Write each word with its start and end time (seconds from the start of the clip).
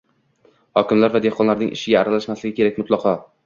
Hokimlar 0.81 1.13
esa 1.13 1.21
dehqonlarning 1.27 1.77
ishiga 1.77 2.03
aralashmasligi 2.03 2.59
kerak, 2.61 2.85
mutlaqo. 2.85 3.19